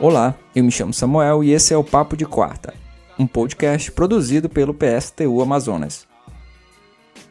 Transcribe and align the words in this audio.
Olá, 0.00 0.36
eu 0.54 0.62
me 0.62 0.70
chamo 0.70 0.94
Samuel 0.94 1.42
e 1.42 1.50
esse 1.50 1.74
é 1.74 1.76
o 1.76 1.82
Papo 1.82 2.16
de 2.16 2.24
Quarta, 2.24 2.72
um 3.18 3.26
podcast 3.26 3.90
produzido 3.90 4.48
pelo 4.48 4.72
PSTU 4.72 5.42
Amazonas. 5.42 6.06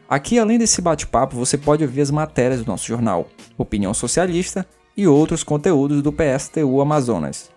Aqui, 0.06 0.38
além 0.38 0.58
desse 0.58 0.82
bate-papo, 0.82 1.34
você 1.34 1.56
pode 1.56 1.82
ouvir 1.82 2.02
as 2.02 2.10
matérias 2.10 2.62
do 2.62 2.66
nosso 2.66 2.86
jornal, 2.86 3.26
Opinião 3.56 3.94
Socialista 3.94 4.66
e 4.94 5.06
outros 5.06 5.42
conteúdos 5.42 6.02
do 6.02 6.12
PSTU 6.12 6.80
Amazonas. 6.82 7.50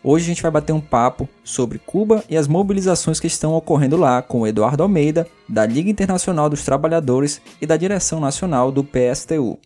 Hoje 0.00 0.26
a 0.26 0.28
gente 0.28 0.42
vai 0.42 0.52
bater 0.52 0.72
um 0.72 0.80
papo 0.80 1.28
sobre 1.42 1.80
Cuba 1.80 2.22
e 2.30 2.36
as 2.36 2.46
mobilizações 2.46 3.18
que 3.18 3.26
estão 3.26 3.52
ocorrendo 3.54 3.96
lá 3.96 4.22
com 4.22 4.42
o 4.42 4.46
Eduardo 4.46 4.84
Almeida, 4.84 5.26
da 5.48 5.66
Liga 5.66 5.90
Internacional 5.90 6.48
dos 6.48 6.64
Trabalhadores 6.64 7.40
e 7.60 7.66
da 7.66 7.76
Direção 7.76 8.20
Nacional 8.20 8.70
do 8.70 8.84
PSTU. 8.84 9.58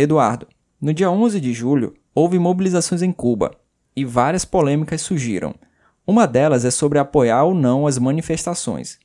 Eduardo, 0.00 0.46
no 0.80 0.94
dia 0.94 1.10
11 1.10 1.40
de 1.40 1.52
julho, 1.52 1.92
houve 2.14 2.38
mobilizações 2.38 3.02
em 3.02 3.10
Cuba 3.10 3.50
e 3.96 4.04
várias 4.04 4.44
polêmicas 4.44 5.00
surgiram. 5.00 5.56
Uma 6.06 6.24
delas 6.24 6.64
é 6.64 6.70
sobre 6.70 7.00
apoiar 7.00 7.42
ou 7.42 7.52
não 7.52 7.84
as 7.84 7.98
manifestações. 7.98 8.96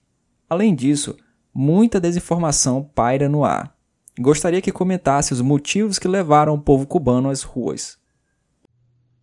Além 0.47 0.75
disso, 0.75 1.17
muita 1.51 1.99
desinformação 1.99 2.87
paira 2.93 3.27
no 3.27 3.43
ar. 3.43 3.75
Gostaria 4.19 4.61
que 4.61 4.71
comentasse 4.71 5.33
os 5.33 5.41
motivos 5.41 5.97
que 5.97 6.07
levaram 6.07 6.53
o 6.53 6.61
povo 6.61 6.85
cubano 6.85 7.31
às 7.31 7.41
ruas. 7.41 7.97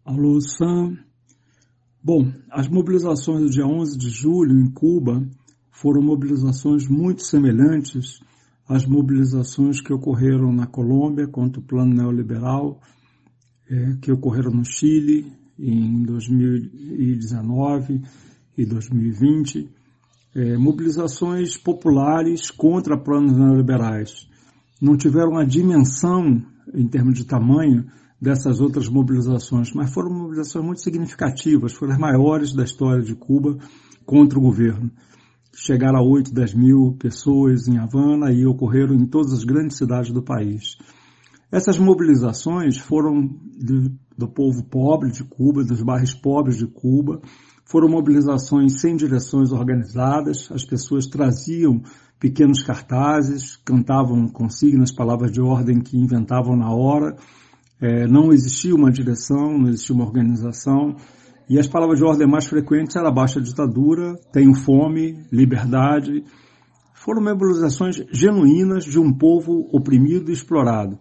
Alô, 0.05 0.41
Sam. 0.41 0.99
Bom, 2.03 2.33
as 2.51 2.67
mobilizações 2.67 3.43
do 3.43 3.51
dia 3.51 3.65
11 3.65 3.97
de 3.97 4.09
julho 4.09 4.59
em 4.59 4.69
Cuba 4.73 5.25
foram 5.71 6.03
mobilizações 6.03 6.89
muito 6.89 7.23
semelhantes 7.23 8.19
às 8.71 8.87
mobilizações 8.87 9.81
que 9.81 9.93
ocorreram 9.93 10.53
na 10.53 10.65
Colômbia 10.65 11.27
contra 11.27 11.61
o 11.61 11.65
plano 11.65 11.93
neoliberal 11.93 12.81
é, 13.69 13.97
que 14.01 14.13
ocorreram 14.13 14.53
no 14.53 14.65
Chile 14.65 15.27
em 15.59 16.05
2019 16.05 18.01
e 18.57 18.65
2020, 18.65 19.69
é, 20.37 20.57
mobilizações 20.57 21.57
populares 21.57 22.49
contra 22.53 22.97
planos 22.97 23.37
neoliberais. 23.37 24.29
Não 24.81 24.97
tiveram 24.97 25.37
a 25.37 25.45
dimensão, 25.45 26.41
em 26.73 26.87
termos 26.87 27.19
de 27.19 27.25
tamanho, 27.27 27.87
dessas 28.21 28.61
outras 28.61 28.89
mobilizações, 28.89 29.73
mas 29.75 29.93
foram 29.93 30.13
mobilizações 30.13 30.65
muito 30.65 30.81
significativas, 30.81 31.73
foram 31.73 31.95
as 31.95 31.99
maiores 31.99 32.55
da 32.55 32.63
história 32.63 33.03
de 33.03 33.17
Cuba 33.17 33.59
contra 34.07 34.39
o 34.39 34.43
governo. 34.43 34.93
Chegaram 35.63 35.99
a 35.99 36.03
8, 36.03 36.33
10 36.33 36.55
mil 36.55 36.97
pessoas 36.99 37.69
em 37.69 37.77
Havana 37.77 38.33
e 38.33 38.47
ocorreram 38.47 38.95
em 38.95 39.05
todas 39.05 39.35
as 39.35 39.45
grandes 39.45 39.77
cidades 39.77 40.11
do 40.11 40.23
país. 40.23 40.79
Essas 41.53 41.79
mobilizações 41.79 42.79
foram 42.79 43.29
do, 43.59 43.91
do 44.17 44.27
povo 44.27 44.65
pobre 44.65 45.11
de 45.11 45.23
Cuba, 45.23 45.63
dos 45.63 45.83
bairros 45.83 46.15
pobres 46.15 46.57
de 46.57 46.67
Cuba, 46.67 47.21
foram 47.67 47.91
mobilizações 47.91 48.81
sem 48.81 48.97
direções 48.97 49.53
organizadas, 49.53 50.51
as 50.51 50.65
pessoas 50.65 51.07
traziam 51.07 51.83
pequenos 52.19 52.63
cartazes, 52.63 53.57
cantavam 53.57 54.29
consignas, 54.29 54.91
palavras 54.91 55.31
de 55.31 55.43
ordem 55.43 55.79
que 55.79 55.99
inventavam 55.99 56.57
na 56.57 56.73
hora, 56.73 57.17
é, 57.79 58.07
não 58.07 58.33
existia 58.33 58.75
uma 58.75 58.91
direção, 58.91 59.59
não 59.59 59.69
existia 59.69 59.95
uma 59.95 60.07
organização, 60.07 60.97
e 61.51 61.59
as 61.59 61.67
palavras 61.67 61.99
de 61.99 62.05
ordem 62.05 62.29
mais 62.29 62.47
frequentes 62.47 62.95
eram 62.95 63.13
baixa 63.13 63.41
ditadura, 63.41 64.15
tenho 64.33 64.55
fome, 64.55 65.27
liberdade. 65.33 66.23
Foram 66.95 67.21
mobilizações 67.21 67.97
genuínas 68.13 68.85
de 68.85 69.01
um 69.01 69.13
povo 69.13 69.69
oprimido 69.73 70.31
e 70.31 70.33
explorado 70.33 70.97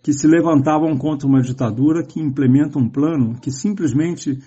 que 0.00 0.12
se 0.12 0.28
levantavam 0.28 0.96
contra 0.96 1.26
uma 1.26 1.42
ditadura 1.42 2.04
que 2.04 2.20
implementa 2.20 2.78
um 2.78 2.88
plano 2.88 3.34
que 3.40 3.50
simplesmente 3.50 4.38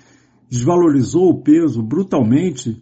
desvalorizou 0.50 1.30
o 1.30 1.44
peso 1.44 1.84
brutalmente 1.84 2.82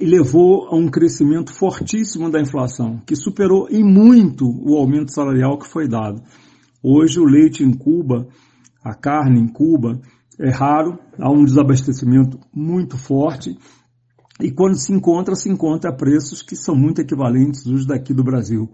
e 0.00 0.06
levou 0.06 0.68
a 0.68 0.76
um 0.76 0.88
crescimento 0.88 1.52
fortíssimo 1.52 2.30
da 2.30 2.40
inflação, 2.40 3.02
que 3.04 3.16
superou 3.16 3.68
em 3.68 3.82
muito 3.82 4.46
o 4.46 4.76
aumento 4.76 5.12
salarial 5.12 5.58
que 5.58 5.66
foi 5.66 5.88
dado. 5.88 6.22
Hoje 6.80 7.18
o 7.18 7.24
leite 7.24 7.64
em 7.64 7.72
Cuba, 7.72 8.28
a 8.82 8.94
carne 8.94 9.40
em 9.40 9.48
Cuba 9.48 10.00
é 10.38 10.50
raro, 10.50 10.98
há 11.18 11.30
um 11.30 11.44
desabastecimento 11.44 12.38
muito 12.52 12.96
forte 12.96 13.56
e 14.40 14.50
quando 14.50 14.76
se 14.76 14.92
encontra, 14.92 15.34
se 15.36 15.48
encontra 15.48 15.90
a 15.90 15.94
preços 15.94 16.42
que 16.42 16.56
são 16.56 16.74
muito 16.74 17.00
equivalentes 17.00 17.66
aos 17.66 17.86
daqui 17.86 18.12
do 18.12 18.24
Brasil. 18.24 18.68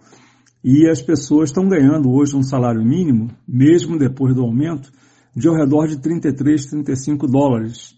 E 0.64 0.88
as 0.88 1.02
pessoas 1.02 1.50
estão 1.50 1.68
ganhando 1.68 2.10
hoje 2.10 2.36
um 2.36 2.42
salário 2.42 2.82
mínimo, 2.82 3.30
mesmo 3.46 3.98
depois 3.98 4.34
do 4.34 4.42
aumento, 4.42 4.90
de 5.34 5.48
ao 5.48 5.54
redor 5.54 5.86
de 5.86 5.98
33, 5.98 6.66
35 6.66 7.26
dólares 7.26 7.94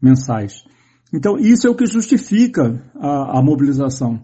mensais. 0.00 0.64
Então, 1.12 1.38
isso 1.38 1.66
é 1.66 1.70
o 1.70 1.74
que 1.74 1.86
justifica 1.86 2.82
a, 2.96 3.38
a 3.38 3.42
mobilização. 3.42 4.22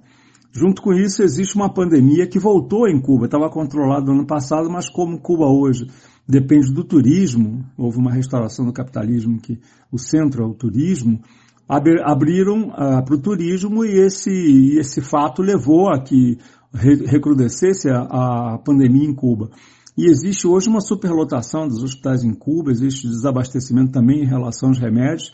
Junto 0.53 0.83
com 0.83 0.93
isso, 0.93 1.23
existe 1.23 1.57
uma 1.57 1.73
pandemia 1.73 2.27
que 2.27 2.39
voltou 2.39 2.87
em 2.87 3.01
Cuba, 3.01 3.25
estava 3.25 3.49
controlada 3.49 4.05
no 4.05 4.19
ano 4.19 4.27
passado, 4.27 4.71
mas 4.71 4.87
como 4.89 5.19
Cuba 5.19 5.47
hoje 5.47 5.87
depende 6.29 6.73
do 6.73 6.85
turismo, 6.85 7.65
houve 7.77 7.97
uma 7.97 8.13
restauração 8.13 8.67
do 8.67 8.73
capitalismo 8.73 9.41
que 9.41 9.59
o 9.91 9.99
centro 9.99 10.45
é 10.45 10.47
o 10.47 10.53
turismo, 10.55 11.21
abriram 11.67 12.69
uh, 12.69 13.03
para 13.03 13.15
o 13.15 13.19
turismo 13.19 13.83
e 13.83 13.99
esse, 13.99 14.77
esse 14.79 15.01
fato 15.01 15.41
levou 15.41 15.89
a 15.89 15.99
que 15.99 16.37
recrudescesse 16.73 17.89
a, 17.89 18.55
a 18.55 18.59
pandemia 18.59 19.09
em 19.09 19.15
Cuba. 19.15 19.51
E 19.97 20.07
existe 20.07 20.47
hoje 20.47 20.69
uma 20.69 20.81
superlotação 20.81 21.67
dos 21.67 21.83
hospitais 21.83 22.25
em 22.25 22.35
Cuba, 22.35 22.71
existe 22.71 23.09
desabastecimento 23.09 23.93
também 23.93 24.23
em 24.23 24.27
relação 24.27 24.69
aos 24.69 24.79
remédios. 24.79 25.33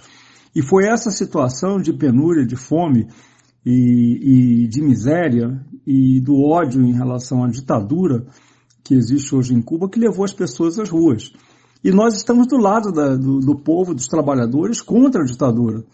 E 0.55 0.63
foi 0.63 0.87
essa 0.87 1.11
situação 1.11 1.79
de 1.79 1.93
penúria, 1.93 2.47
de 2.47 2.57
fome 2.57 3.09
e, 3.65 4.65
e 4.65 4.69
de 4.69 4.81
miséria 4.83 5.65
e 5.87 6.21
do 6.21 6.43
ódio 6.43 6.83
em 6.83 6.93
relação 6.93 7.45
à 7.45 7.49
ditadura 7.49 8.27
que 8.83 8.95
existe 8.95 9.35
hoje 9.35 9.55
em 9.55 9.61
Cuba 9.61 9.89
que 9.89 10.01
levou 10.01 10.25
as 10.25 10.33
pessoas 10.33 10.79
às 10.79 10.89
ruas. 10.89 11.33
E 11.83 11.91
nós 11.91 12.17
estamos 12.17 12.47
do 12.47 12.57
lado 12.57 12.91
da, 12.91 13.15
do, 13.17 13.39
do 13.39 13.57
povo, 13.57 13.95
dos 13.95 14.07
trabalhadores, 14.07 14.83
contra 14.83 15.23
a 15.23 15.27
ditadura. 15.27 15.85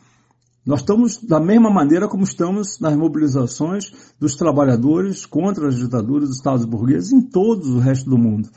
Nós 0.64 0.80
estamos 0.80 1.18
da 1.22 1.38
mesma 1.38 1.70
maneira 1.70 2.08
como 2.08 2.24
estamos 2.24 2.78
nas 2.80 2.96
mobilizações 2.96 3.92
dos 4.18 4.34
trabalhadores 4.34 5.26
contra 5.26 5.68
as 5.68 5.76
ditaduras 5.76 6.28
dos 6.28 6.38
Estados 6.38 6.64
burgueses 6.64 7.12
em 7.12 7.20
todo 7.20 7.76
o 7.76 7.80
resto 7.80 8.08
do 8.08 8.16
mundo. 8.16 8.48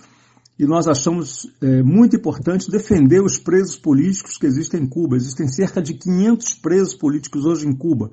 E 0.57 0.65
nós 0.65 0.87
achamos 0.87 1.45
é, 1.61 1.83
muito 1.83 2.15
importante 2.15 2.71
defender 2.71 3.21
os 3.21 3.37
presos 3.37 3.75
políticos 3.77 4.37
que 4.37 4.47
existem 4.47 4.83
em 4.83 4.87
Cuba. 4.87 5.17
Existem 5.17 5.47
cerca 5.49 5.81
de 5.81 5.93
500 5.93 6.53
presos 6.55 6.95
políticos 6.95 7.45
hoje 7.45 7.67
em 7.67 7.75
Cuba, 7.75 8.09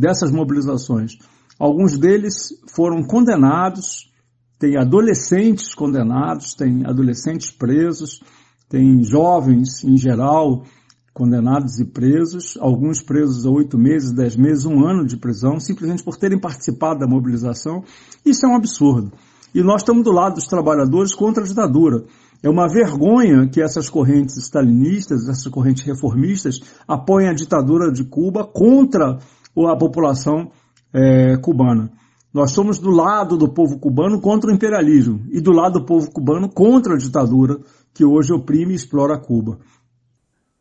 dessas 0.00 0.30
mobilizações. 0.30 1.18
Alguns 1.58 1.98
deles 1.98 2.54
foram 2.74 3.02
condenados, 3.02 4.10
tem 4.58 4.78
adolescentes 4.78 5.74
condenados, 5.74 6.54
tem 6.54 6.86
adolescentes 6.86 7.50
presos, 7.50 8.22
tem 8.68 9.02
jovens 9.04 9.84
em 9.84 9.96
geral 9.98 10.64
condenados 11.12 11.78
e 11.80 11.84
presos, 11.84 12.56
alguns 12.58 13.02
presos 13.02 13.44
a 13.44 13.50
oito 13.50 13.76
meses, 13.76 14.12
dez 14.12 14.36
meses, 14.36 14.64
um 14.64 14.86
ano 14.86 15.04
de 15.04 15.18
prisão, 15.18 15.60
simplesmente 15.60 16.02
por 16.02 16.16
terem 16.16 16.40
participado 16.40 17.00
da 17.00 17.06
mobilização. 17.06 17.84
Isso 18.24 18.46
é 18.46 18.48
um 18.48 18.56
absurdo. 18.56 19.12
E 19.54 19.62
nós 19.62 19.82
estamos 19.82 20.04
do 20.04 20.12
lado 20.12 20.36
dos 20.36 20.46
trabalhadores 20.46 21.14
contra 21.14 21.42
a 21.42 21.46
ditadura. 21.46 22.04
É 22.42 22.48
uma 22.48 22.68
vergonha 22.68 23.48
que 23.48 23.60
essas 23.60 23.90
correntes 23.90 24.36
stalinistas, 24.38 25.28
essas 25.28 25.46
correntes 25.48 25.82
reformistas, 25.82 26.60
apoiem 26.88 27.28
a 27.28 27.34
ditadura 27.34 27.92
de 27.92 28.04
Cuba 28.04 28.44
contra 28.46 29.18
a 29.54 29.76
população 29.76 30.50
é, 30.92 31.36
cubana. 31.38 31.90
Nós 32.32 32.52
somos 32.52 32.78
do 32.78 32.90
lado 32.90 33.36
do 33.36 33.48
povo 33.48 33.78
cubano 33.78 34.20
contra 34.20 34.50
o 34.50 34.54
imperialismo 34.54 35.26
e 35.30 35.40
do 35.40 35.50
lado 35.50 35.80
do 35.80 35.86
povo 35.86 36.10
cubano 36.10 36.48
contra 36.48 36.94
a 36.94 36.98
ditadura 36.98 37.58
que 37.92 38.04
hoje 38.04 38.32
oprime 38.32 38.72
e 38.72 38.76
explora 38.76 39.18
Cuba. 39.18 39.58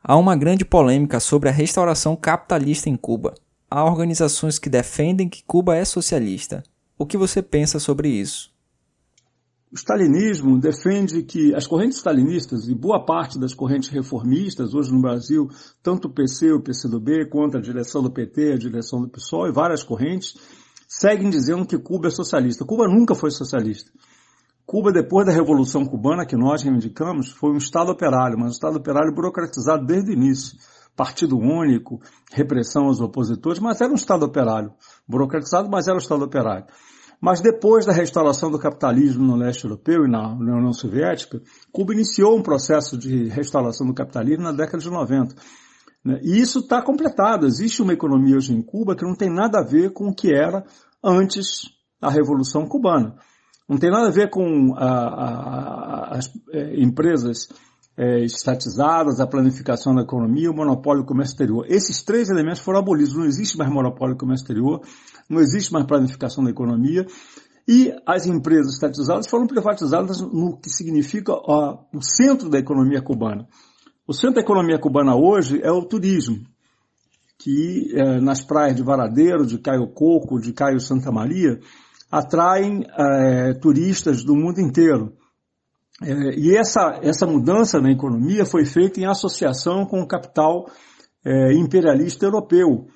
Há 0.03 0.17
uma 0.17 0.35
grande 0.35 0.65
polêmica 0.65 1.19
sobre 1.19 1.49
a 1.49 1.51
restauração 1.51 2.15
capitalista 2.15 2.89
em 2.89 2.95
Cuba. 2.95 3.35
Há 3.69 3.83
organizações 3.83 4.57
que 4.57 4.69
defendem 4.69 5.29
que 5.29 5.43
Cuba 5.43 5.75
é 5.75 5.85
socialista. 5.85 6.63
O 6.97 7.05
que 7.05 7.17
você 7.17 7.41
pensa 7.41 7.79
sobre 7.79 8.09
isso? 8.09 8.48
O 9.71 9.75
stalinismo 9.75 10.59
defende 10.59 11.21
que 11.21 11.53
as 11.53 11.67
correntes 11.67 11.99
stalinistas 11.99 12.67
e 12.67 12.73
boa 12.73 13.05
parte 13.05 13.37
das 13.37 13.53
correntes 13.53 13.89
reformistas 13.89 14.73
hoje 14.73 14.91
no 14.91 14.99
Brasil, 14.99 15.47
tanto 15.83 16.07
o 16.07 16.11
PC, 16.11 16.51
o 16.51 16.59
PCdoB, 16.59 17.29
quanto 17.29 17.57
a 17.57 17.61
direção 17.61 18.01
do 18.01 18.09
PT, 18.09 18.53
a 18.53 18.57
direção 18.57 18.99
do 18.99 19.07
PSOL 19.07 19.47
e 19.47 19.51
várias 19.51 19.83
correntes, 19.83 20.35
seguem 20.87 21.29
dizendo 21.29 21.67
que 21.67 21.77
Cuba 21.77 22.07
é 22.07 22.09
socialista. 22.09 22.65
Cuba 22.65 22.87
nunca 22.87 23.13
foi 23.13 23.29
socialista. 23.29 23.91
Cuba, 24.65 24.91
depois 24.91 25.27
da 25.27 25.31
Revolução 25.31 25.85
Cubana, 25.85 26.25
que 26.25 26.35
nós 26.35 26.63
reivindicamos, 26.63 27.29
foi 27.31 27.51
um 27.51 27.57
Estado 27.57 27.91
operário, 27.91 28.39
mas 28.39 28.47
um 28.47 28.53
Estado 28.53 28.77
operário 28.77 29.13
burocratizado 29.13 29.85
desde 29.85 30.09
o 30.09 30.13
início. 30.13 30.57
Partido 30.95 31.37
único, 31.37 32.01
repressão 32.31 32.85
aos 32.85 32.99
opositores, 32.99 33.59
mas 33.59 33.79
era 33.81 33.91
um 33.91 33.95
Estado 33.95 34.25
operário. 34.25 34.73
Burocratizado, 35.07 35.69
mas 35.69 35.87
era 35.87 35.95
um 35.95 36.01
Estado 36.01 36.23
operário. 36.23 36.65
Mas 37.21 37.41
depois 37.41 37.85
da 37.85 37.91
restauração 37.91 38.49
do 38.49 38.57
capitalismo 38.57 39.25
no 39.25 39.35
leste 39.35 39.65
europeu 39.65 40.05
e 40.05 40.09
na 40.09 40.33
União 40.33 40.71
Soviética, 40.71 41.41
Cuba 41.71 41.93
iniciou 41.93 42.37
um 42.37 42.41
processo 42.41 42.97
de 42.97 43.27
restauração 43.27 43.85
do 43.85 43.93
capitalismo 43.93 44.43
na 44.43 44.53
década 44.53 44.77
de 44.77 44.89
90. 44.89 45.35
Né? 46.03 46.19
E 46.23 46.39
isso 46.39 46.59
está 46.59 46.81
completado. 46.81 47.45
Existe 47.45 47.81
uma 47.81 47.93
economia 47.93 48.37
hoje 48.37 48.53
em 48.53 48.61
Cuba 48.61 48.95
que 48.95 49.03
não 49.03 49.15
tem 49.15 49.29
nada 49.29 49.59
a 49.59 49.63
ver 49.63 49.91
com 49.91 50.07
o 50.07 50.15
que 50.15 50.33
era 50.33 50.63
antes 51.03 51.63
da 51.99 52.09
Revolução 52.09 52.65
Cubana. 52.65 53.15
Não 53.67 53.77
tem 53.77 53.91
nada 53.91 54.07
a 54.07 54.11
ver 54.11 54.29
com 54.29 54.73
a, 54.75 54.87
a, 54.87 56.17
as 56.17 56.31
é, 56.51 56.81
empresas 56.81 57.49
é, 57.99 58.23
estatizadas, 58.23 59.19
a 59.19 59.27
planificação 59.27 59.93
da 59.93 60.03
economia, 60.03 60.49
o 60.49 60.55
monopólio 60.55 61.03
do 61.03 61.05
comércio 61.05 61.33
exterior. 61.33 61.65
Esses 61.67 62.01
três 62.01 62.29
elementos 62.29 62.61
foram 62.61 62.79
abolidos. 62.79 63.13
Não 63.13 63.25
existe 63.25 63.57
mais 63.57 63.69
monopólio 63.69 64.15
do 64.15 64.19
comércio 64.19 64.43
exterior, 64.43 64.81
não 65.29 65.41
existe 65.41 65.73
mais 65.73 65.85
planificação 65.85 66.41
da 66.41 66.49
economia. 66.49 67.05
E 67.67 67.93
as 68.07 68.25
empresas 68.25 68.75
estatizadas 68.75 69.27
foram 69.27 69.45
privatizadas 69.45 70.21
no 70.21 70.57
que 70.57 70.69
significa 70.69 71.33
ó, 71.33 71.83
o 71.93 72.01
centro 72.01 72.49
da 72.49 72.57
economia 72.57 73.01
cubana. 73.01 73.45
O 74.07 74.13
centro 74.13 74.35
da 74.35 74.41
economia 74.41 74.79
cubana 74.79 75.15
hoje 75.17 75.59
é 75.61 75.69
o 75.69 75.83
turismo, 75.83 76.39
que 77.37 77.91
é, 77.95 78.21
nas 78.21 78.41
praias 78.41 78.77
de 78.77 78.81
Varadeiro, 78.81 79.45
de 79.45 79.59
Caio 79.59 79.87
Coco, 79.87 80.39
de 80.39 80.53
Caio 80.53 80.79
Santa 80.79 81.11
Maria, 81.11 81.59
atraem 82.09 82.85
é, 82.97 83.53
turistas 83.55 84.23
do 84.23 84.35
mundo 84.35 84.61
inteiro. 84.61 85.18
É, 86.01 86.35
e 86.37 86.55
essa, 86.55 86.99
essa 87.03 87.25
mudança 87.25 87.79
na 87.79 87.91
economia 87.91 88.45
foi 88.45 88.65
feita 88.65 88.99
em 88.99 89.05
associação 89.05 89.85
com 89.85 90.01
o 90.01 90.07
capital 90.07 90.65
é, 91.25 91.53
imperialista 91.53 92.25
europeu. 92.25 92.87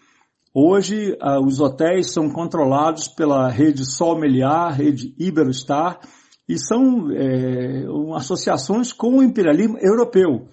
Hoje, 0.56 1.18
os 1.44 1.60
hotéis 1.60 2.12
são 2.12 2.30
controlados 2.30 3.08
pela 3.08 3.50
rede 3.50 3.84
Sol 3.86 4.20
Meliá, 4.20 4.70
rede 4.70 5.16
Iberostar, 5.18 6.00
e 6.48 6.60
são 6.60 7.10
é, 7.12 7.86
associações 8.16 8.94
com 8.94 9.18
o 9.18 9.24
imperialismo 9.24 9.80
europeu. 9.80 10.48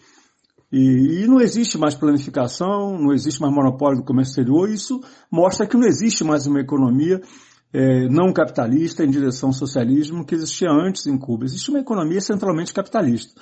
E, 0.73 1.23
e, 1.23 1.27
não 1.27 1.41
existe 1.41 1.77
mais 1.77 1.95
planificação, 1.95 2.97
não 2.97 3.13
existe 3.13 3.41
mais 3.41 3.53
monopólio 3.53 3.99
do 3.99 4.05
comércio 4.05 4.31
exterior, 4.31 4.71
isso 4.71 5.01
mostra 5.31 5.67
que 5.67 5.77
não 5.77 5.87
existe 5.87 6.25
mais 6.25 6.47
uma 6.47 6.61
economia 6.61 7.21
é, 7.73 8.09
não 8.09 8.33
capitalista 8.33 9.05
em 9.05 9.11
direção 9.11 9.51
ao 9.51 9.53
socialismo 9.53 10.25
que 10.25 10.35
existia 10.35 10.71
antes 10.71 11.07
em 11.07 11.17
Cuba. 11.17 11.45
Existe 11.45 11.71
uma 11.71 11.81
economia 11.81 12.21
centralmente 12.21 12.75
capitalista. 12.75 13.41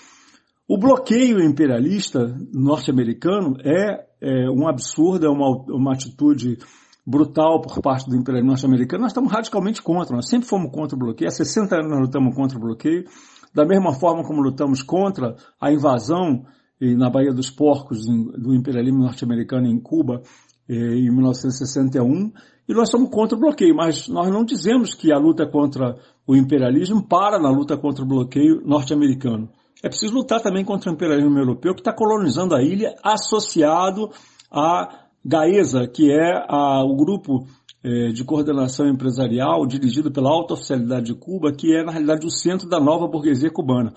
O 0.69 0.79
bloqueio 0.79 1.41
imperialista 1.43 2.37
norte-americano 2.53 3.57
é, 3.65 4.07
é, 4.21 4.51
um 4.51 4.69
absurdo, 4.69 5.25
é 5.25 5.31
uma, 5.31 5.49
uma 5.69 5.95
atitude 5.95 6.59
brutal 7.07 7.63
por 7.63 7.81
parte 7.81 8.09
do 8.11 8.17
imperialismo 8.17 8.51
norte-americano. 8.51 9.03
Nós 9.03 9.13
estamos 9.13 9.33
radicalmente 9.33 9.81
contra, 9.81 10.15
nós 10.15 10.29
sempre 10.29 10.47
fomos 10.47 10.71
contra 10.71 10.95
o 10.95 10.99
bloqueio, 10.99 11.29
há 11.29 11.31
60 11.31 11.75
anos 11.75 11.91
nós 11.91 12.01
lutamos 12.01 12.35
contra 12.35 12.59
o 12.59 12.61
bloqueio, 12.61 13.07
da 13.55 13.65
mesma 13.65 13.95
forma 13.95 14.23
como 14.23 14.43
lutamos 14.43 14.83
contra 14.83 15.37
a 15.59 15.73
invasão 15.73 16.45
na 16.81 17.09
Baía 17.09 17.33
dos 17.33 17.51
Porcos 17.51 18.05
do 18.07 18.55
imperialismo 18.55 19.01
norte-americano 19.01 19.67
em 19.67 19.81
Cuba 19.81 20.21
eh, 20.69 20.75
em 20.75 21.11
1961 21.11 22.31
e 22.69 22.75
nós 22.75 22.91
somos 22.91 23.09
contra 23.11 23.37
o 23.37 23.41
bloqueio, 23.41 23.75
mas 23.75 24.09
nós 24.09 24.31
não 24.31 24.44
dizemos 24.44 24.94
que 24.94 25.11
a 25.11 25.19
luta 25.19 25.47
contra 25.47 25.97
o 26.26 26.37
imperialismo 26.37 27.03
para 27.03 27.38
na 27.38 27.50
luta 27.50 27.76
contra 27.79 28.05
o 28.05 28.06
bloqueio 28.06 28.61
norte-americano. 28.65 29.49
É 29.82 29.88
preciso 29.88 30.15
lutar 30.15 30.43
também 30.43 30.65
contra 30.65 30.91
o 30.91 30.94
imperialismo 30.94 31.38
europeu 31.38 31.73
que 31.75 31.81
está 31.81 31.93
colonizando 31.93 32.55
a 32.55 32.62
ilha 32.62 32.94
associado 33.03 34.11
à 34.50 35.06
GAESA, 35.25 35.87
que 35.87 36.11
é 36.11 36.44
a, 36.49 36.85
o 36.85 36.94
grupo 36.97 37.47
eh, 37.82 38.09
de 38.12 38.25
coordenação 38.25 38.88
empresarial 38.88 39.64
dirigido 39.67 40.11
pela 40.11 40.29
alta 40.29 40.55
oficialidade 40.55 41.06
de 41.06 41.14
Cuba, 41.14 41.53
que 41.53 41.75
é 41.75 41.82
na 41.82 41.93
realidade 41.93 42.26
o 42.26 42.31
centro 42.31 42.69
da 42.69 42.81
nova 42.81 43.06
burguesia 43.06 43.50
cubana. 43.50 43.94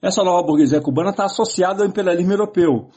Essa 0.00 0.22
nova 0.22 0.46
burguesia 0.46 0.80
cubana 0.80 1.10
está 1.10 1.24
associada 1.24 1.82
ao 1.82 1.88
imperialismo 1.88 2.32
europeu. 2.32 2.88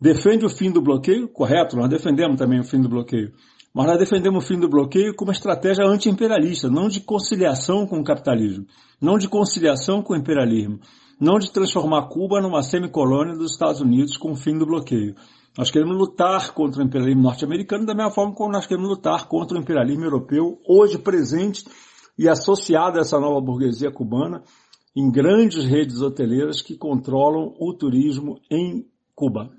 Defende 0.00 0.44
o 0.44 0.48
fim 0.48 0.70
do 0.70 0.80
bloqueio, 0.82 1.28
correto, 1.28 1.76
nós 1.76 1.88
defendemos 1.88 2.36
também 2.38 2.60
o 2.60 2.64
fim 2.64 2.80
do 2.80 2.88
bloqueio. 2.88 3.32
Mas 3.74 3.86
nós 3.86 3.98
defendemos 3.98 4.44
o 4.44 4.46
fim 4.46 4.56
do 4.56 4.68
bloqueio 4.68 5.16
como 5.16 5.30
uma 5.30 5.34
estratégia 5.34 5.84
anti-imperialista, 5.84 6.70
não 6.70 6.86
de 6.86 7.00
conciliação 7.00 7.84
com 7.88 7.98
o 7.98 8.04
capitalismo, 8.04 8.66
não 9.00 9.18
de 9.18 9.28
conciliação 9.28 10.00
com 10.00 10.12
o 10.12 10.16
imperialismo, 10.16 10.78
não 11.20 11.40
de 11.40 11.50
transformar 11.50 12.06
Cuba 12.06 12.40
numa 12.40 12.62
semicolônia 12.62 13.34
dos 13.34 13.50
Estados 13.50 13.80
Unidos 13.80 14.16
com 14.16 14.30
o 14.30 14.36
fim 14.36 14.56
do 14.56 14.64
bloqueio. 14.64 15.16
Nós 15.58 15.72
queremos 15.72 15.96
lutar 15.96 16.52
contra 16.52 16.80
o 16.80 16.86
imperialismo 16.86 17.22
norte-americano 17.22 17.84
da 17.84 17.94
mesma 17.94 18.12
forma 18.12 18.32
como 18.32 18.52
nós 18.52 18.64
queremos 18.64 18.88
lutar 18.88 19.26
contra 19.26 19.58
o 19.58 19.60
imperialismo 19.60 20.04
europeu, 20.04 20.60
hoje 20.68 20.96
presente 20.96 21.64
e 22.16 22.28
associado 22.28 22.98
a 22.98 23.00
essa 23.00 23.18
nova 23.18 23.40
burguesia 23.40 23.90
cubana 23.90 24.44
em 24.94 25.10
grandes 25.10 25.64
redes 25.64 26.00
hoteleiras 26.00 26.62
que 26.62 26.76
controlam 26.76 27.52
o 27.58 27.74
turismo 27.74 28.40
em 28.48 28.86
Cuba. 29.16 29.50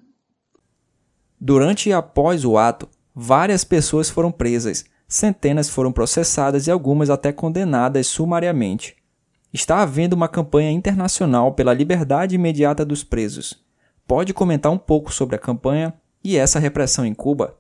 Durante 1.40 1.90
e 1.90 1.94
após 1.94 2.46
o 2.46 2.58
ato, 2.58 2.88
várias 3.16 3.64
pessoas 3.64 4.10
foram 4.10 4.32
presas, 4.32 4.84
centenas 5.08 5.70
foram 5.70 5.92
processadas 5.92 6.68
e 6.68 6.72
algumas 6.72 7.10
até 7.10 7.32
condenadas 7.32 8.08
sumariamente. 8.08 8.98
Está 9.54 9.82
havendo 9.82 10.14
uma 10.14 10.28
campanha 10.28 10.72
internacional 10.72 11.54
pela 11.54 11.74
liberdade 11.74 12.36
imediata 12.36 12.84
dos 12.84 13.04
presos. 13.04 13.64
Pode 14.06 14.34
comentar 14.34 14.72
um 14.72 14.78
pouco 14.78 15.14
sobre 15.14 15.38
a 15.38 15.40
campanha 15.40 15.94
e 16.22 16.36
essa 16.36 16.60
repressão 16.60 17.06
em 17.06 17.14
Cuba? 17.14 17.58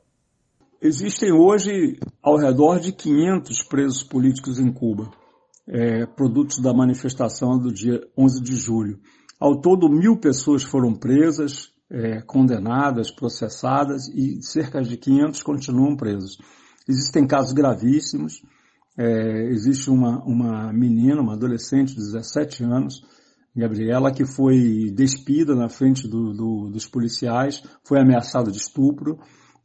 Existem 0.81 1.31
hoje 1.31 1.97
ao 2.21 2.37
redor 2.37 2.79
de 2.79 2.91
500 2.91 3.63
presos 3.63 4.03
políticos 4.03 4.59
em 4.59 4.71
Cuba, 4.71 5.09
é, 5.67 6.05
produtos 6.05 6.59
da 6.59 6.73
manifestação 6.73 7.57
do 7.57 7.73
dia 7.73 8.01
11 8.17 8.43
de 8.43 8.55
julho. 8.55 8.99
Ao 9.39 9.59
todo, 9.59 9.89
mil 9.89 10.17
pessoas 10.17 10.63
foram 10.63 10.93
presas, 10.93 11.69
é, 11.89 12.21
condenadas, 12.21 13.11
processadas 13.11 14.07
e 14.07 14.41
cerca 14.41 14.81
de 14.81 14.97
500 14.97 15.43
continuam 15.43 15.95
presos. 15.95 16.37
Existem 16.87 17.25
casos 17.27 17.53
gravíssimos. 17.53 18.41
É, 18.97 19.49
existe 19.49 19.89
uma, 19.89 20.23
uma 20.23 20.71
menina, 20.71 21.21
uma 21.21 21.33
adolescente 21.33 21.89
de 21.89 21.99
17 21.99 22.63
anos, 22.63 23.03
Gabriela, 23.55 24.11
que 24.11 24.25
foi 24.25 24.91
despida 24.93 25.55
na 25.55 25.69
frente 25.69 26.07
do, 26.07 26.33
do, 26.33 26.69
dos 26.69 26.85
policiais, 26.87 27.63
foi 27.83 27.99
ameaçada 27.99 28.51
de 28.51 28.57
estupro. 28.57 29.17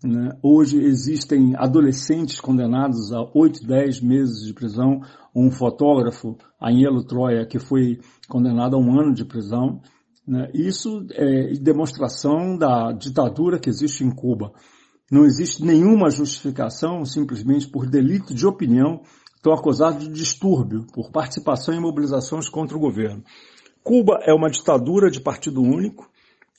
Né? 0.02 0.31
Hoje 0.43 0.78
existem 0.78 1.55
adolescentes 1.56 2.40
condenados 2.40 3.12
a 3.12 3.20
8, 3.34 3.67
10 3.67 4.00
meses 4.00 4.46
de 4.46 4.55
prisão. 4.55 5.00
Um 5.34 5.50
fotógrafo, 5.50 6.37
Anhelo 6.61 7.05
Troia, 7.05 7.46
que 7.46 7.58
foi 7.58 8.00
condenado 8.28 8.76
a 8.76 8.78
um 8.78 8.99
ano 8.99 9.12
de 9.12 9.25
prisão. 9.25 9.81
Né? 10.27 10.50
Isso 10.55 11.06
é 11.12 11.53
demonstração 11.55 12.56
da 12.56 12.93
ditadura 12.93 13.58
que 13.58 13.69
existe 13.69 14.05
em 14.05 14.10
Cuba. 14.10 14.53
Não 15.10 15.24
existe 15.24 15.65
nenhuma 15.65 16.08
justificação, 16.10 17.05
simplesmente 17.05 17.69
por 17.69 17.89
delito 17.89 18.32
de 18.32 18.46
opinião, 18.46 19.03
estão 19.34 19.53
acusados 19.53 20.06
de 20.06 20.12
distúrbio, 20.12 20.86
por 20.93 21.10
participação 21.10 21.74
em 21.74 21.81
mobilizações 21.81 22.48
contra 22.48 22.77
o 22.77 22.81
governo. 22.81 23.24
Cuba 23.82 24.20
é 24.22 24.32
uma 24.32 24.50
ditadura 24.50 25.10
de 25.10 25.20
partido 25.20 25.62
único, 25.62 26.08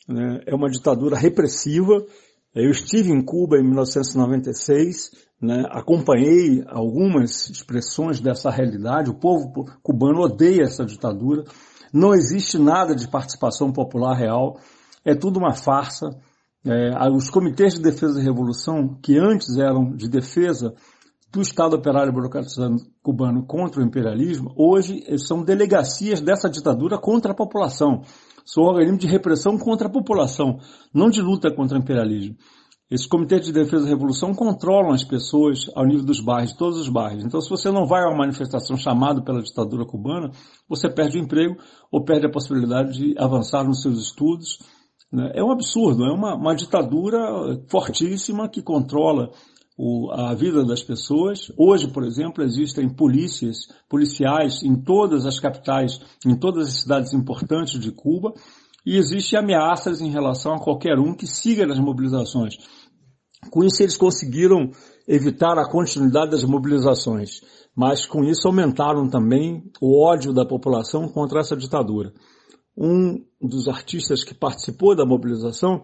né? 0.07 0.41
é 0.45 0.55
uma 0.55 0.69
ditadura 0.69 1.15
repressiva. 1.15 2.03
Eu 2.53 2.71
estive 2.71 3.11
em 3.11 3.21
Cuba 3.21 3.57
em 3.57 3.63
1996, 3.63 5.11
né? 5.41 5.63
acompanhei 5.69 6.63
algumas 6.67 7.49
expressões 7.49 8.19
dessa 8.19 8.49
realidade. 8.49 9.09
O 9.09 9.19
povo 9.19 9.65
cubano 9.81 10.21
odeia 10.21 10.63
essa 10.63 10.83
ditadura. 10.83 11.45
Não 11.93 12.13
existe 12.13 12.57
nada 12.57 12.95
de 12.95 13.07
participação 13.07 13.71
popular 13.71 14.15
real, 14.15 14.57
é 15.03 15.15
tudo 15.15 15.39
uma 15.39 15.53
farsa. 15.53 16.09
É, 16.63 17.09
os 17.09 17.29
comitês 17.29 17.73
de 17.73 17.81
defesa 17.81 18.15
da 18.15 18.21
revolução, 18.21 18.95
que 19.01 19.17
antes 19.17 19.57
eram 19.57 19.95
de 19.95 20.07
defesa 20.07 20.75
do 21.31 21.41
Estado 21.41 21.75
Operário 21.75 22.13
Burocratizado 22.13 22.75
Cubano 23.01 23.45
contra 23.45 23.81
o 23.81 23.83
imperialismo, 23.83 24.53
hoje 24.55 25.03
são 25.17 25.43
delegacias 25.43 26.21
dessa 26.21 26.49
ditadura 26.49 26.99
contra 26.99 27.31
a 27.31 27.35
população. 27.35 28.03
São 28.45 28.63
organismos 28.63 29.01
de 29.01 29.07
repressão 29.07 29.57
contra 29.57 29.87
a 29.87 29.91
população, 29.91 30.59
não 30.93 31.09
de 31.09 31.21
luta 31.21 31.53
contra 31.53 31.77
o 31.77 31.81
imperialismo. 31.81 32.35
Esses 32.91 33.07
comitês 33.07 33.45
de 33.45 33.53
defesa 33.53 33.83
da 33.83 33.89
revolução 33.89 34.33
controlam 34.33 34.91
as 34.91 35.01
pessoas 35.01 35.71
ao 35.73 35.85
nível 35.85 36.03
dos 36.03 36.19
bairros, 36.19 36.51
todos 36.51 36.77
os 36.77 36.89
bairros. 36.89 37.23
Então, 37.23 37.39
se 37.39 37.49
você 37.49 37.71
não 37.71 37.85
vai 37.85 38.03
a 38.03 38.09
uma 38.09 38.17
manifestação 38.17 38.75
chamada 38.75 39.23
pela 39.23 39.41
ditadura 39.41 39.85
cubana, 39.85 40.29
você 40.67 40.89
perde 40.89 41.17
o 41.17 41.21
emprego 41.21 41.55
ou 41.89 42.03
perde 42.03 42.25
a 42.25 42.29
possibilidade 42.29 42.97
de 42.97 43.15
avançar 43.17 43.63
nos 43.63 43.81
seus 43.81 43.97
estudos. 43.97 44.59
Né? 45.09 45.31
É 45.35 45.41
um 45.41 45.53
absurdo, 45.53 46.03
é 46.03 46.11
uma, 46.11 46.35
uma 46.35 46.53
ditadura 46.53 47.17
fortíssima 47.69 48.49
que 48.49 48.61
controla 48.61 49.31
o, 49.77 50.11
a 50.11 50.33
vida 50.33 50.65
das 50.65 50.83
pessoas. 50.83 51.49
Hoje, 51.57 51.87
por 51.87 52.03
exemplo, 52.03 52.43
existem 52.43 52.89
polícias, 52.89 53.69
policiais 53.87 54.63
em 54.63 54.75
todas 54.75 55.25
as 55.25 55.39
capitais, 55.39 56.01
em 56.25 56.35
todas 56.35 56.67
as 56.67 56.81
cidades 56.81 57.13
importantes 57.13 57.79
de 57.79 57.89
Cuba, 57.89 58.33
e 58.85 58.97
existem 58.97 59.37
ameaças 59.37 60.01
em 60.01 60.09
relação 60.09 60.53
a 60.53 60.59
qualquer 60.59 60.97
um 60.97 61.13
que 61.13 61.27
siga 61.27 61.65
nas 61.65 61.79
mobilizações. 61.79 62.57
Com 63.49 63.63
isso, 63.63 63.81
eles 63.81 63.97
conseguiram 63.97 64.71
evitar 65.07 65.57
a 65.57 65.69
continuidade 65.69 66.31
das 66.31 66.43
mobilizações. 66.43 67.41
mas 67.75 68.05
com 68.05 68.23
isso 68.23 68.47
aumentaram 68.47 69.09
também 69.09 69.63
o 69.79 70.03
ódio 70.03 70.33
da 70.33 70.45
população 70.45 71.07
contra 71.07 71.39
essa 71.39 71.55
ditadura. 71.55 72.13
Um 72.77 73.23
dos 73.41 73.67
artistas 73.67 74.23
que 74.23 74.33
participou 74.33 74.95
da 74.95 75.05
mobilização 75.05 75.83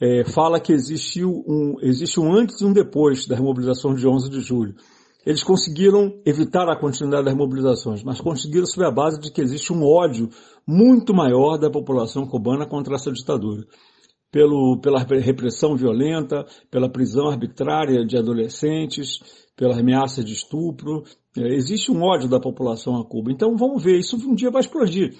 é, 0.00 0.24
fala 0.24 0.60
que 0.60 0.72
existiu 0.72 1.44
um, 1.46 1.76
existe 1.82 2.18
um 2.18 2.32
antes 2.32 2.60
e 2.60 2.64
um 2.64 2.72
depois 2.72 3.26
da 3.26 3.36
remobilização 3.36 3.94
de 3.94 4.06
11 4.06 4.30
de 4.30 4.40
julho. 4.40 4.74
Eles 5.26 5.42
conseguiram 5.42 6.20
evitar 6.24 6.68
a 6.70 6.78
continuidade 6.78 7.26
das 7.26 7.34
mobilizações, 7.34 8.02
mas 8.02 8.20
conseguiram 8.20 8.66
sobre 8.66 8.88
a 8.88 8.90
base 8.90 9.20
de 9.20 9.30
que 9.30 9.42
existe 9.42 9.72
um 9.72 9.84
ódio 9.84 10.30
muito 10.66 11.12
maior 11.12 11.58
da 11.58 11.70
população 11.70 12.26
cubana 12.26 12.66
contra 12.66 12.94
essa 12.94 13.12
ditadura. 13.12 13.66
Pelo, 14.30 14.78
pela 14.82 14.98
repressão 14.98 15.74
violenta, 15.74 16.44
pela 16.70 16.90
prisão 16.90 17.28
arbitrária 17.28 18.04
de 18.04 18.16
adolescentes, 18.16 19.20
pela 19.56 19.78
ameaça 19.78 20.22
de 20.22 20.32
estupro. 20.32 21.02
É, 21.36 21.54
existe 21.54 21.90
um 21.90 22.02
ódio 22.02 22.28
da 22.28 22.38
população 22.38 22.96
a 22.96 23.04
Cuba. 23.04 23.32
Então 23.32 23.56
vamos 23.56 23.82
ver, 23.82 23.98
isso 23.98 24.16
um 24.16 24.34
dia 24.34 24.50
vai 24.50 24.60
explodir. 24.60 25.16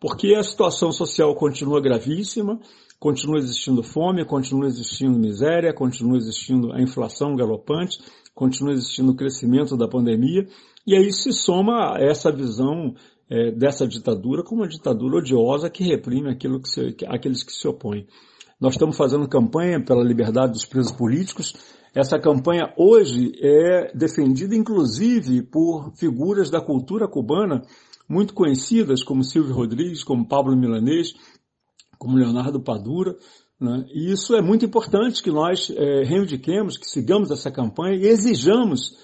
Porque 0.00 0.34
a 0.34 0.42
situação 0.42 0.92
social 0.92 1.34
continua 1.34 1.80
gravíssima, 1.80 2.60
continua 3.00 3.38
existindo 3.38 3.82
fome, 3.82 4.24
continua 4.24 4.66
existindo 4.66 5.18
miséria, 5.18 5.72
continua 5.72 6.16
existindo 6.16 6.72
a 6.72 6.80
inflação 6.80 7.34
galopante, 7.34 7.98
continua 8.34 8.72
existindo 8.72 9.12
o 9.12 9.16
crescimento 9.16 9.76
da 9.76 9.88
pandemia, 9.88 10.46
e 10.86 10.94
aí 10.96 11.12
se 11.12 11.32
soma 11.32 11.96
essa 11.98 12.30
visão 12.30 12.94
é, 13.28 13.50
dessa 13.50 13.86
ditadura 13.86 14.42
como 14.44 14.62
uma 14.62 14.68
ditadura 14.68 15.16
odiosa 15.16 15.68
que 15.68 15.82
reprime 15.82 16.30
aquilo 16.30 16.60
que 16.60 16.68
se, 16.68 16.96
aqueles 17.08 17.42
que 17.42 17.52
se 17.52 17.66
opõem. 17.66 18.06
Nós 18.60 18.74
estamos 18.74 18.96
fazendo 18.96 19.28
campanha 19.28 19.80
pela 19.80 20.02
liberdade 20.02 20.52
dos 20.52 20.64
presos 20.64 20.90
políticos. 20.90 21.54
Essa 21.94 22.18
campanha 22.18 22.74
hoje 22.76 23.30
é 23.40 23.92
defendida 23.96 24.54
inclusive 24.54 25.42
por 25.42 25.92
figuras 25.94 26.50
da 26.50 26.60
cultura 26.60 27.06
cubana 27.06 27.62
muito 28.08 28.34
conhecidas, 28.34 29.04
como 29.04 29.22
Silvio 29.22 29.54
Rodrigues, 29.54 30.02
como 30.02 30.26
Pablo 30.26 30.56
Milanês, 30.56 31.14
como 31.98 32.16
Leonardo 32.16 32.60
Padura. 32.60 33.14
Né? 33.60 33.84
E 33.94 34.10
isso 34.10 34.34
é 34.34 34.42
muito 34.42 34.64
importante 34.64 35.22
que 35.22 35.30
nós 35.30 35.70
é, 35.70 36.02
reivindiquemos, 36.02 36.76
que 36.76 36.86
sigamos 36.86 37.30
essa 37.30 37.52
campanha 37.52 37.96
e 37.96 38.08
exijamos 38.08 38.96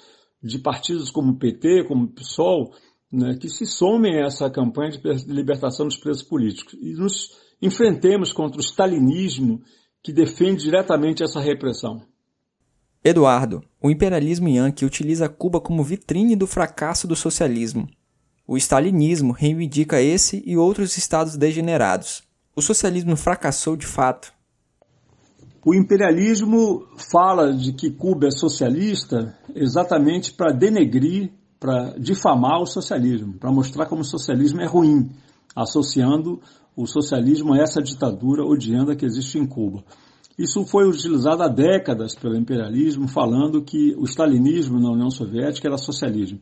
de 0.42 0.58
partidos 0.58 1.10
como 1.10 1.32
o 1.32 1.38
PT, 1.38 1.84
como 1.84 2.08
PSOL, 2.08 2.72
né, 3.10 3.36
que 3.40 3.48
se 3.48 3.64
somem 3.66 4.20
a 4.20 4.26
essa 4.26 4.50
campanha 4.50 4.90
de 4.90 5.32
libertação 5.32 5.86
dos 5.86 5.96
presos 5.96 6.24
políticos 6.24 6.74
e 6.82 6.94
nos 6.94 7.43
enfrentemos 7.64 8.30
contra 8.30 8.58
o 8.58 8.62
stalinismo 8.62 9.62
que 10.02 10.12
defende 10.12 10.64
diretamente 10.64 11.22
essa 11.22 11.40
repressão. 11.40 12.02
Eduardo, 13.02 13.62
o 13.82 13.90
imperialismo 13.90 14.48
yankee 14.48 14.84
utiliza 14.84 15.30
Cuba 15.30 15.60
como 15.60 15.82
vitrine 15.82 16.36
do 16.36 16.46
fracasso 16.46 17.08
do 17.08 17.16
socialismo. 17.16 17.88
O 18.46 18.58
stalinismo 18.58 19.32
reivindica 19.32 20.02
esse 20.02 20.42
e 20.44 20.58
outros 20.58 20.98
estados 20.98 21.36
degenerados. 21.36 22.22
O 22.54 22.60
socialismo 22.60 23.16
fracassou 23.16 23.76
de 23.76 23.86
fato. 23.86 24.32
O 25.64 25.74
imperialismo 25.74 26.86
fala 27.10 27.54
de 27.54 27.72
que 27.72 27.90
Cuba 27.90 28.26
é 28.26 28.30
socialista 28.30 29.34
exatamente 29.54 30.34
para 30.34 30.52
denegrir, 30.52 31.30
para 31.58 31.94
difamar 31.98 32.60
o 32.60 32.66
socialismo, 32.66 33.38
para 33.38 33.50
mostrar 33.50 33.86
como 33.86 34.02
o 34.02 34.04
socialismo 34.04 34.60
é 34.60 34.66
ruim, 34.66 35.10
associando 35.56 36.42
o 36.76 36.86
socialismo 36.86 37.54
a 37.54 37.58
essa 37.58 37.82
ditadura 37.82 38.44
odianda 38.44 38.96
que 38.96 39.04
existe 39.04 39.38
em 39.38 39.46
Cuba. 39.46 39.84
Isso 40.38 40.66
foi 40.66 40.88
utilizado 40.88 41.42
há 41.42 41.48
décadas 41.48 42.14
pelo 42.14 42.36
imperialismo, 42.36 43.06
falando 43.06 43.62
que 43.62 43.94
o 43.96 44.04
stalinismo 44.04 44.80
na 44.80 44.90
União 44.90 45.10
Soviética 45.10 45.68
era 45.68 45.78
socialismo. 45.78 46.40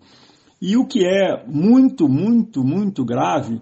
E 0.61 0.77
o 0.77 0.87
que 0.87 1.05
é 1.05 1.45
muito, 1.47 2.09
muito, 2.09 2.65
muito 2.65 3.05
grave 3.05 3.61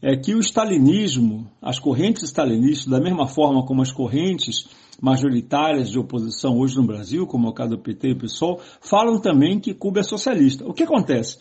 é 0.00 0.16
que 0.16 0.34
o 0.34 0.40
stalinismo, 0.40 1.50
as 1.60 1.78
correntes 1.78 2.24
stalinistas, 2.24 2.86
da 2.86 3.00
mesma 3.00 3.26
forma 3.26 3.64
como 3.64 3.82
as 3.82 3.90
correntes 3.90 4.68
majoritárias 5.00 5.90
de 5.90 5.98
oposição 5.98 6.58
hoje 6.58 6.76
no 6.76 6.86
Brasil, 6.86 7.26
como 7.26 7.48
é 7.48 7.50
o 7.50 7.54
caso 7.54 7.70
do 7.70 7.78
PT 7.78 8.10
e 8.10 8.14
do 8.14 8.20
PSOL, 8.20 8.60
falam 8.80 9.20
também 9.20 9.58
que 9.58 9.74
Cuba 9.74 10.00
é 10.00 10.02
socialista. 10.02 10.64
O 10.64 10.72
que 10.72 10.84
acontece? 10.84 11.38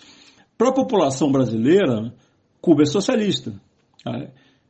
Para 0.58 0.70
a 0.70 0.74
população 0.74 1.32
brasileira, 1.32 2.14
Cuba 2.60 2.84
é 2.84 2.86
socialista? 2.86 3.54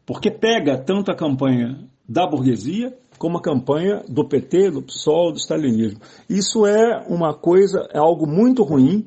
Porque 0.05 0.31
pega 0.31 0.77
tanto 0.77 1.11
a 1.11 1.15
campanha 1.15 1.79
da 2.07 2.27
burguesia 2.27 2.95
como 3.17 3.37
a 3.37 3.41
campanha 3.41 4.03
do 4.09 4.27
PT, 4.27 4.71
do 4.71 4.81
PSOL, 4.81 5.31
do 5.31 5.37
stalinismo. 5.37 5.99
Isso 6.27 6.65
é 6.65 7.05
uma 7.07 7.35
coisa, 7.35 7.87
é 7.93 7.99
algo 7.99 8.25
muito 8.25 8.63
ruim, 8.63 9.05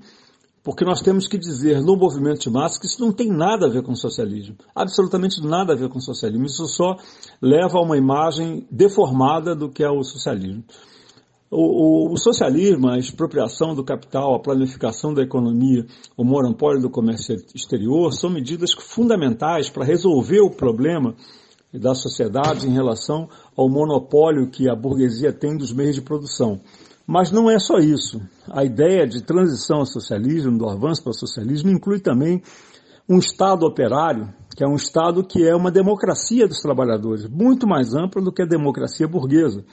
porque 0.62 0.84
nós 0.84 1.02
temos 1.02 1.26
que 1.26 1.36
dizer 1.36 1.82
no 1.82 1.96
movimento 1.96 2.42
de 2.42 2.50
massa 2.50 2.78
que 2.78 2.86
isso 2.86 3.00
não 3.00 3.12
tem 3.12 3.28
nada 3.28 3.66
a 3.66 3.68
ver 3.68 3.82
com 3.82 3.94
socialismo. 3.94 4.56
Absolutamente 4.74 5.44
nada 5.44 5.72
a 5.72 5.76
ver 5.76 5.88
com 5.88 6.00
socialismo. 6.00 6.46
Isso 6.46 6.66
só 6.68 6.96
leva 7.42 7.76
a 7.76 7.82
uma 7.82 7.98
imagem 7.98 8.66
deformada 8.70 9.54
do 9.54 9.68
que 9.68 9.82
é 9.82 9.90
o 9.90 10.02
socialismo. 10.04 10.62
O, 11.50 12.08
o, 12.08 12.12
o, 12.12 12.16
socialismo, 12.16 12.88
a 12.88 12.98
expropriação 12.98 13.74
do 13.74 13.84
capital, 13.84 14.34
a 14.34 14.40
planificação 14.40 15.14
da 15.14 15.22
economia, 15.22 15.86
o 16.16 16.24
monopólio 16.24 16.80
do 16.80 16.90
comércio 16.90 17.36
exterior 17.54 18.12
são 18.12 18.30
medidas 18.30 18.72
fundamentais 18.72 19.68
para 19.70 19.84
resolver 19.84 20.40
o 20.40 20.50
problema 20.50 21.14
da 21.72 21.94
sociedade 21.94 22.66
em 22.66 22.72
relação 22.72 23.28
ao 23.56 23.68
monopólio 23.68 24.50
que 24.50 24.68
a 24.68 24.74
burguesia 24.74 25.32
tem 25.32 25.56
dos 25.56 25.72
meios 25.72 25.94
de 25.94 26.02
produção. 26.02 26.60
Mas 27.06 27.30
não 27.30 27.50
é 27.50 27.58
só 27.58 27.78
isso. 27.78 28.20
A 28.50 28.64
ideia 28.64 29.06
de 29.06 29.22
transição 29.22 29.78
ao 29.78 29.86
socialismo, 29.86 30.56
do 30.56 30.68
avanço 30.68 31.02
para 31.02 31.10
o 31.10 31.18
socialismo, 31.18 31.70
inclui 31.70 32.00
também 32.00 32.42
um 33.08 33.18
Estado 33.18 33.66
operário, 33.66 34.32
que 34.56 34.64
é 34.64 34.66
um 34.66 34.76
Estado 34.76 35.22
que 35.22 35.46
é 35.46 35.54
uma 35.54 35.70
democracia 35.70 36.48
dos 36.48 36.60
trabalhadores, 36.60 37.28
muito 37.28 37.66
mais 37.66 37.94
ampla 37.94 38.22
do 38.22 38.32
que 38.32 38.42
a 38.42 38.46
democracia 38.46 39.06
burguesa. 39.06 39.64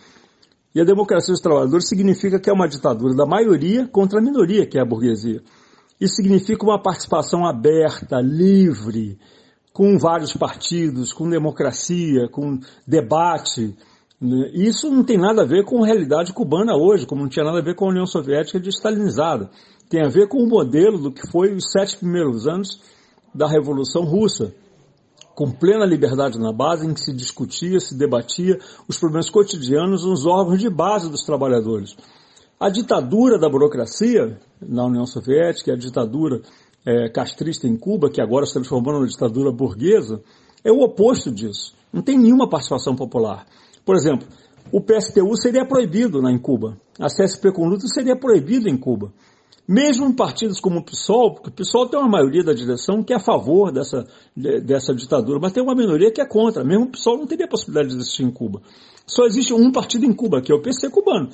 E 0.74 0.80
a 0.80 0.86
democracia 0.86 1.34
dos 1.34 1.42
trabalhadores 1.42 1.88
significa 1.88 2.40
que 2.40 2.50
é 2.50 2.54
uma 2.54 2.68
ditadura 2.68 3.14
da 3.14 3.26
maioria 3.26 3.88
contra 3.88 4.20
a 4.20 4.22
minoria, 4.22 4.66
que 4.66 4.78
é 4.78 4.82
a 4.82 4.86
burguesia. 4.86 5.42
Isso 6.00 6.16
significa 6.16 6.66
uma 6.66 6.82
participação 6.82 7.46
aberta, 7.46 8.22
livre, 8.22 9.20
com 9.74 9.98
vários 9.98 10.34
partidos, 10.34 11.14
com 11.14 11.30
democracia, 11.30 12.28
com 12.30 12.60
debate, 12.88 13.76
né? 14.22 14.52
Isso 14.54 14.92
não 14.92 15.04
tem 15.04 15.18
nada 15.18 15.42
a 15.42 15.46
ver 15.46 15.66
com 15.66 15.84
a 15.84 15.88
realidade 15.88 16.32
cubana 16.32 16.76
hoje, 16.76 17.08
como 17.08 17.24
não 17.24 17.30
tinha 17.30 17.44
nada 17.44 17.58
a 17.58 17.64
ver 17.64 17.76
com 17.76 17.86
a 17.86 17.90
União 17.90 18.06
Soviética 18.06 18.60
de 18.60 18.70
estalinizada. 18.70 19.50
Tem 19.90 20.06
a 20.06 20.10
ver 20.10 20.28
com 20.28 20.38
o 20.38 20.48
modelo 20.48 21.00
do 21.00 21.12
que 21.12 21.28
foi 21.32 21.52
os 21.54 21.72
sete 21.72 21.98
primeiros 21.98 22.48
anos 22.48 22.80
da 23.34 23.48
Revolução 23.48 24.04
Russa, 24.04 24.54
com 25.42 25.50
plena 25.50 25.88
liberdade 25.88 26.38
na 26.38 26.54
base, 26.54 26.86
em 26.86 26.94
que 26.94 27.02
se 27.02 27.12
discutia, 27.12 27.80
se 27.80 27.98
debatia 27.98 28.60
os 28.88 29.00
problemas 29.00 29.28
cotidianos 29.28 30.06
nos 30.06 30.24
órgãos 30.24 30.60
de 30.60 30.70
base 30.70 31.10
dos 31.10 31.24
trabalhadores. 31.24 31.98
A 32.60 32.70
ditadura 32.70 33.40
da 33.40 33.50
burocracia 33.50 34.40
na 34.62 34.86
União 34.86 35.04
Soviética, 35.04 35.74
a 35.74 35.76
ditadura 35.76 36.44
é, 36.86 37.10
castrista 37.10 37.68
em 37.68 37.76
Cuba, 37.76 38.12
que 38.12 38.22
agora 38.22 38.46
se 38.46 38.54
transformou 38.54 38.94
numa 38.94 39.08
ditadura 39.08 39.52
burguesa, 39.52 40.22
é 40.64 40.72
o 40.72 40.84
oposto 40.84 41.32
disso. 41.32 41.74
Não 41.92 42.04
tem 42.04 42.20
nenhuma 42.20 42.48
participação 42.48 42.96
popular. 42.96 43.48
Por 43.84 43.96
exemplo, 43.96 44.28
o 44.72 44.80
PSTU 44.80 45.36
seria 45.38 45.66
proibido 45.66 46.22
na, 46.22 46.32
em 46.32 46.38
Cuba. 46.38 46.78
A 47.00 47.08
CSP 47.08 47.52
com 47.52 47.68
luta 47.68 47.88
seria 47.88 48.16
proibida 48.16 48.70
em 48.70 48.78
Cuba. 48.78 49.12
Mesmo 49.68 50.06
em 50.08 50.14
partidos 50.14 50.60
como 50.60 50.80
o 50.80 50.84
PSOL, 50.84 51.36
porque 51.36 51.50
o 51.50 51.52
PSOL 51.52 51.88
tem 51.88 52.00
uma 52.00 52.10
maioria 52.10 52.44
da 52.44 52.54
direção 52.54 53.04
que 53.04 53.14
é 53.14 53.16
a 53.16 53.20
favor 53.20 53.72
dessa, 53.72 54.06
dessa 54.36 54.94
ditadura, 54.94 55.40
mas 55.40 55.54
tem 55.54 55.64
uma 55.64 55.76
minoria 55.76 56.12
que 56.12 56.20
é 56.20 56.26
contra. 56.26 56.64
Mesmo 56.64 56.86
o 56.86 56.92
PSOL 56.92 57.18
não 57.18 57.28
teria 57.28 57.48
possibilidade 57.48 57.90
de 57.90 57.96
existir 57.96 58.24
em 58.24 58.32
Cuba. 58.32 58.62
Só 59.06 59.26
existe 59.26 59.54
um 59.54 59.72
partido 59.72 60.06
em 60.06 60.14
Cuba, 60.14 60.42
que 60.42 60.52
é 60.52 60.56
o 60.56 60.62
PC 60.62 60.90
cubano. 60.90 61.30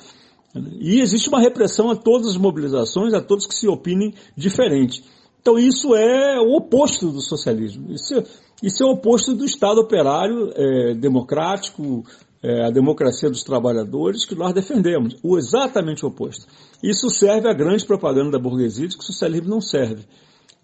E 0.80 1.00
existe 1.00 1.28
uma 1.28 1.40
repressão 1.40 1.90
a 1.90 1.96
todas 1.96 2.28
as 2.28 2.36
mobilizações, 2.36 3.12
a 3.12 3.20
todos 3.20 3.46
que 3.46 3.54
se 3.54 3.68
opinem 3.68 4.14
diferente. 4.36 5.04
Então 5.40 5.58
isso 5.58 5.94
é 5.94 6.38
o 6.40 6.56
oposto 6.56 7.10
do 7.10 7.20
socialismo. 7.20 7.92
Isso, 7.92 8.14
é, 8.14 8.24
isso 8.62 8.82
é 8.82 8.86
o 8.86 8.90
oposto 8.92 9.34
do 9.34 9.44
Estado 9.44 9.80
operário 9.80 10.52
é, 10.54 10.94
democrático, 10.94 12.04
é, 12.42 12.66
a 12.66 12.70
democracia 12.70 13.28
dos 13.28 13.42
trabalhadores 13.42 14.24
que 14.24 14.34
nós 14.34 14.52
defendemos, 14.52 15.16
o 15.22 15.36
exatamente 15.36 16.04
oposto. 16.06 16.46
Isso 16.82 17.10
serve 17.10 17.48
à 17.48 17.52
grande 17.52 17.84
propaganda 17.84 18.32
da 18.32 18.38
burguesia 18.38 18.88
de 18.88 18.96
que 18.96 19.02
o 19.02 19.06
socialismo 19.06 19.48
não 19.48 19.60
serve. 19.60 20.04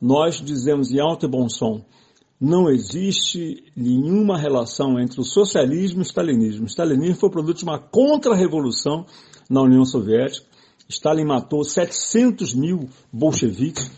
Nós 0.01 0.41
dizemos 0.41 0.91
em 0.91 1.01
alto 1.01 1.27
e 1.27 1.29
bom 1.29 1.49
som, 1.49 1.85
não 2.41 2.69
existe 2.69 3.65
nenhuma 3.77 4.37
relação 4.37 4.99
entre 5.01 5.21
o 5.21 5.25
socialismo 5.25 6.01
e 6.01 6.03
o 6.03 6.07
stalinismo. 6.07 6.65
O 6.65 6.69
stalinismo 6.69 7.17
foi 7.17 7.31
produto 7.31 7.59
de 7.59 7.65
uma 7.65 7.79
contra-revolução 7.79 9.07
na 9.49 9.63
União 9.63 9.85
Soviética. 9.85 10.47
Stalin 10.89 11.25
matou 11.25 11.65
700 11.65 12.55
mil 12.55 12.89
bolcheviques 13.13 13.91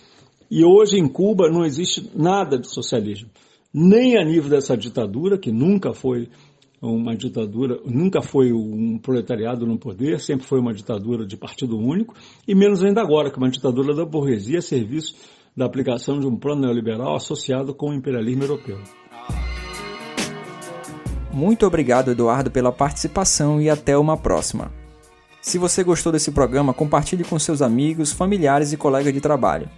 e 0.50 0.64
hoje 0.64 0.98
em 0.98 1.08
Cuba 1.08 1.50
não 1.50 1.64
existe 1.64 2.08
nada 2.14 2.58
de 2.58 2.68
socialismo. 2.68 3.28
Nem 3.74 4.16
a 4.16 4.24
nível 4.24 4.48
dessa 4.48 4.76
ditadura, 4.76 5.36
que 5.36 5.50
nunca 5.50 5.92
foi 5.92 6.28
uma 6.94 7.16
ditadura, 7.16 7.80
nunca 7.84 8.22
foi 8.22 8.52
um 8.52 8.98
proletariado 8.98 9.66
no 9.66 9.78
poder, 9.78 10.20
sempre 10.20 10.46
foi 10.46 10.60
uma 10.60 10.74
ditadura 10.74 11.26
de 11.26 11.36
partido 11.36 11.78
único, 11.78 12.14
e 12.46 12.54
menos 12.54 12.82
ainda 12.82 13.00
agora, 13.00 13.30
que 13.30 13.38
uma 13.38 13.50
ditadura 13.50 13.94
da 13.94 14.04
burguesia 14.04 14.58
a 14.58 14.62
serviço 14.62 15.16
da 15.56 15.64
aplicação 15.64 16.20
de 16.20 16.26
um 16.26 16.36
plano 16.36 16.62
neoliberal 16.62 17.16
associado 17.16 17.74
com 17.74 17.90
o 17.90 17.94
imperialismo 17.94 18.44
europeu. 18.44 18.78
Muito 21.32 21.66
obrigado, 21.66 22.10
Eduardo, 22.10 22.50
pela 22.50 22.72
participação 22.72 23.60
e 23.60 23.68
até 23.68 23.96
uma 23.96 24.16
próxima. 24.16 24.72
Se 25.40 25.58
você 25.58 25.84
gostou 25.84 26.10
desse 26.10 26.30
programa, 26.32 26.74
compartilhe 26.74 27.24
com 27.24 27.38
seus 27.38 27.62
amigos, 27.62 28.10
familiares 28.10 28.72
e 28.72 28.76
colegas 28.76 29.12
de 29.12 29.20
trabalho. 29.20 29.68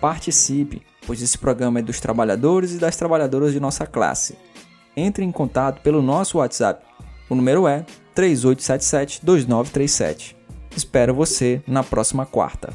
Participe, 0.00 0.82
pois 1.06 1.22
esse 1.22 1.36
programa 1.38 1.78
é 1.78 1.82
dos 1.82 2.00
trabalhadores 2.00 2.74
e 2.74 2.78
das 2.78 2.96
trabalhadoras 2.96 3.52
de 3.52 3.58
nossa 3.58 3.86
classe. 3.86 4.36
Entre 4.96 5.22
em 5.24 5.30
contato 5.30 5.82
pelo 5.82 6.00
nosso 6.00 6.38
WhatsApp. 6.38 6.82
O 7.28 7.34
número 7.34 7.68
é 7.68 7.84
3877-2937. 8.14 10.34
Espero 10.74 11.14
você 11.14 11.60
na 11.66 11.82
próxima 11.82 12.24
quarta. 12.24 12.72